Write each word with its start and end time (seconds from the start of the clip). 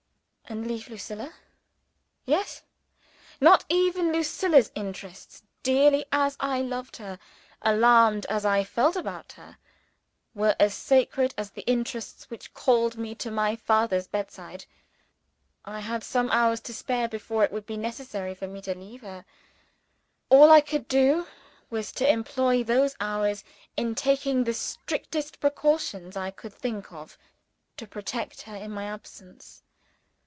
And 0.45 0.67
leave 0.67 0.89
Lucilla? 0.89 1.33
Yes! 2.25 2.61
not 3.39 3.63
even 3.69 4.11
Lucilla's 4.11 4.69
interests 4.75 5.43
dearly 5.63 6.03
as 6.11 6.35
I 6.41 6.59
loved 6.59 6.97
her; 6.97 7.19
alarmed 7.61 8.25
as 8.25 8.43
I 8.43 8.65
felt 8.65 8.97
about 8.97 9.31
her 9.31 9.57
were 10.35 10.57
as 10.59 10.73
sacred 10.73 11.33
as 11.37 11.51
the 11.51 11.61
interests 11.61 12.29
which 12.29 12.53
called 12.53 12.97
me 12.97 13.15
to 13.15 13.31
my 13.31 13.55
father's 13.55 14.07
bedside. 14.07 14.65
I 15.63 15.79
had 15.79 16.03
some 16.03 16.29
hours 16.31 16.59
to 16.67 16.73
spare 16.73 17.07
before 17.07 17.45
it 17.45 17.53
would 17.53 17.65
be 17.65 17.77
necessary 17.77 18.35
for 18.35 18.45
me 18.47 18.61
to 18.63 18.75
leave 18.77 19.03
her. 19.03 19.23
All 20.27 20.51
I 20.51 20.59
could 20.59 20.89
do 20.89 21.27
was 21.69 21.93
to 21.93 22.11
employ 22.11 22.61
those 22.61 22.97
hours 22.99 23.45
in 23.77 23.95
taking 23.95 24.43
the 24.43 24.53
strictest 24.53 25.39
precautions 25.39 26.17
I 26.17 26.29
could 26.29 26.51
think 26.53 26.91
of 26.91 27.17
to 27.77 27.87
protect 27.87 28.41
her 28.41 28.55
in 28.57 28.71
my 28.71 28.83
absence. 28.83 29.63